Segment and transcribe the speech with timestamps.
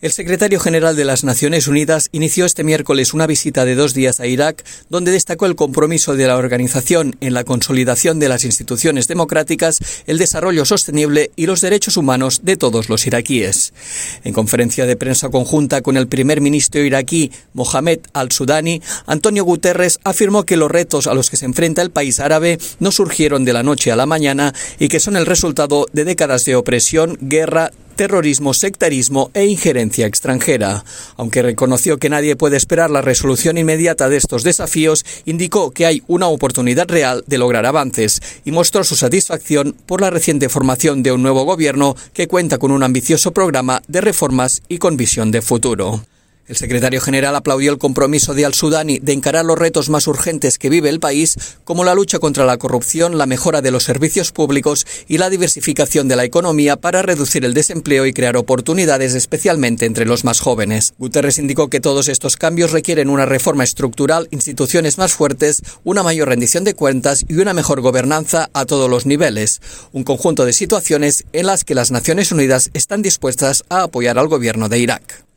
[0.00, 4.20] El secretario general de las Naciones Unidas inició este miércoles una visita de dos días
[4.20, 9.08] a Irak, donde destacó el compromiso de la organización en la consolidación de las instituciones
[9.08, 13.74] democráticas, el desarrollo sostenible y los derechos humanos de todos los iraquíes.
[14.22, 20.44] En conferencia de prensa conjunta con el primer ministro iraquí, Mohamed al-Sudani, Antonio Guterres afirmó
[20.44, 23.64] que los retos a los que se enfrenta el país árabe no surgieron de la
[23.64, 28.54] noche a la mañana y que son el resultado de décadas de opresión, guerra, terrorismo,
[28.54, 30.84] sectarismo e injerencia extranjera.
[31.16, 36.04] Aunque reconoció que nadie puede esperar la resolución inmediata de estos desafíos, indicó que hay
[36.06, 41.10] una oportunidad real de lograr avances y mostró su satisfacción por la reciente formación de
[41.10, 45.42] un nuevo gobierno que cuenta con un ambicioso programa de reformas y con visión de
[45.42, 46.00] futuro.
[46.48, 50.70] El secretario general aplaudió el compromiso de Al-Sudani de encarar los retos más urgentes que
[50.70, 54.86] vive el país, como la lucha contra la corrupción, la mejora de los servicios públicos
[55.08, 60.06] y la diversificación de la economía para reducir el desempleo y crear oportunidades, especialmente entre
[60.06, 60.94] los más jóvenes.
[60.96, 66.28] Guterres indicó que todos estos cambios requieren una reforma estructural, instituciones más fuertes, una mayor
[66.28, 69.60] rendición de cuentas y una mejor gobernanza a todos los niveles,
[69.92, 74.28] un conjunto de situaciones en las que las Naciones Unidas están dispuestas a apoyar al
[74.28, 75.27] gobierno de Irak.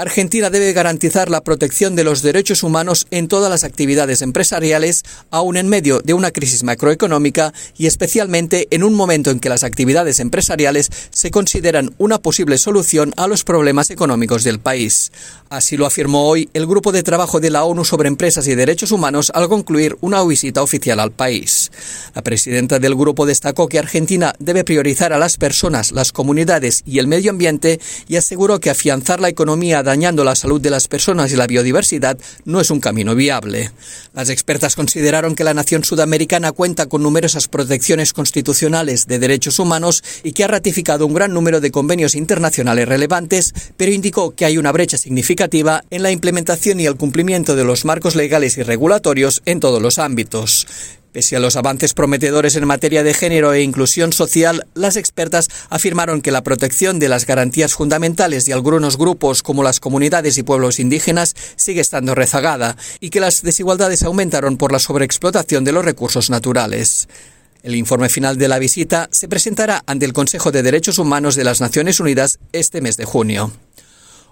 [0.00, 5.58] Argentina debe garantizar la protección de los derechos humanos en todas las actividades empresariales, aun
[5.58, 10.18] en medio de una crisis macroeconómica y especialmente en un momento en que las actividades
[10.18, 15.12] empresariales se consideran una posible solución a los problemas económicos del país.
[15.50, 18.92] Así lo afirmó hoy el Grupo de Trabajo de la ONU sobre Empresas y Derechos
[18.92, 21.70] Humanos al concluir una visita oficial al país.
[22.14, 27.00] La presidenta del grupo destacó que Argentina debe priorizar a las personas, las comunidades y
[27.00, 31.32] el medio ambiente y aseguró que afianzar la economía dañando la salud de las personas
[31.32, 33.72] y la biodiversidad no es un camino viable.
[34.14, 40.04] Las expertas consideraron que la nación sudamericana cuenta con numerosas protecciones constitucionales de derechos humanos
[40.22, 44.58] y que ha ratificado un gran número de convenios internacionales relevantes, pero indicó que hay
[44.58, 49.42] una brecha significativa en la implementación y el cumplimiento de los marcos legales y regulatorios
[49.44, 50.68] en todos los ámbitos.
[51.12, 56.22] Pese a los avances prometedores en materia de género e inclusión social, las expertas afirmaron
[56.22, 60.78] que la protección de las garantías fundamentales de algunos grupos como las comunidades y pueblos
[60.78, 66.30] indígenas sigue estando rezagada y que las desigualdades aumentaron por la sobreexplotación de los recursos
[66.30, 67.08] naturales.
[67.64, 71.44] El informe final de la visita se presentará ante el Consejo de Derechos Humanos de
[71.44, 73.52] las Naciones Unidas este mes de junio.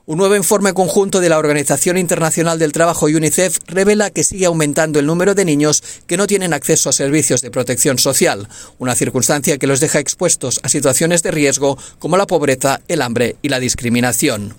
[0.09, 4.47] Un nuevo informe conjunto de la Organización Internacional del Trabajo y UNICEF revela que sigue
[4.47, 8.49] aumentando el número de niños que no tienen acceso a servicios de protección social,
[8.79, 13.37] una circunstancia que los deja expuestos a situaciones de riesgo como la pobreza, el hambre
[13.43, 14.55] y la discriminación.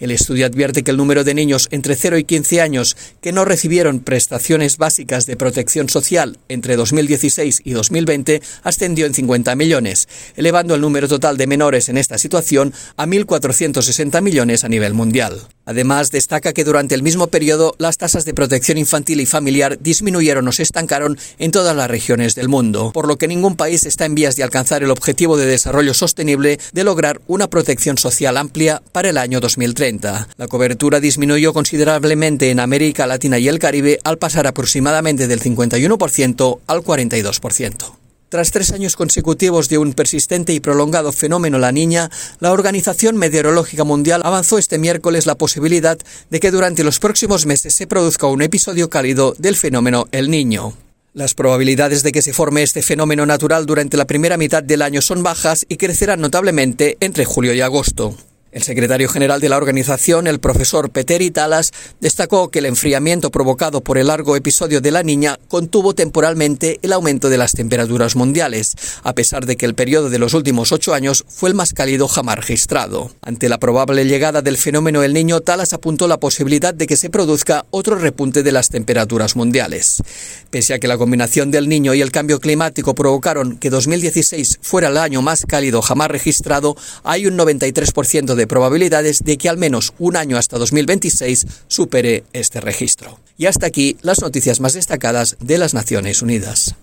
[0.00, 3.44] El estudio advierte que el número de niños entre 0 y 15 años que no
[3.44, 10.74] recibieron prestaciones básicas de protección social entre 2016 y 2020 ascendió en 50 millones, elevando
[10.74, 15.48] el número total de menores en esta situación a 1.460 millones a nivel mundial.
[15.66, 20.48] Además, destaca que durante el mismo periodo las tasas de protección infantil y familiar disminuyeron
[20.48, 24.06] o se estancaron en todas las regiones del mundo, por lo que ningún país está
[24.06, 28.82] en vías de alcanzar el objetivo de desarrollo sostenible de lograr una protección social amplia
[28.92, 29.89] para el año 2030.
[30.36, 36.60] La cobertura disminuyó considerablemente en América Latina y el Caribe al pasar aproximadamente del 51%
[36.66, 37.92] al 42%.
[38.28, 43.82] Tras tres años consecutivos de un persistente y prolongado fenómeno La Niña, la Organización Meteorológica
[43.82, 45.98] Mundial avanzó este miércoles la posibilidad
[46.30, 50.74] de que durante los próximos meses se produzca un episodio cálido del fenómeno El Niño.
[51.12, 55.02] Las probabilidades de que se forme este fenómeno natural durante la primera mitad del año
[55.02, 58.14] son bajas y crecerán notablemente entre julio y agosto.
[58.52, 63.80] El secretario general de la organización, el profesor Peteri Talas, destacó que el enfriamiento provocado
[63.80, 68.74] por el largo episodio de la niña contuvo temporalmente el aumento de las temperaturas mundiales,
[69.04, 72.08] a pesar de que el periodo de los últimos ocho años fue el más cálido
[72.08, 73.12] jamás registrado.
[73.22, 77.08] Ante la probable llegada del fenómeno El Niño, Talas apuntó la posibilidad de que se
[77.08, 80.02] produzca otro repunte de las temperaturas mundiales.
[80.50, 84.88] Pese a que la combinación del Niño y el cambio climático provocaron que 2016 fuera
[84.88, 89.58] el año más cálido jamás registrado, hay un 93% de de probabilidades de que al
[89.58, 93.20] menos un año hasta 2026 supere este registro.
[93.36, 96.74] Y hasta aquí las noticias más destacadas de las Naciones Unidas.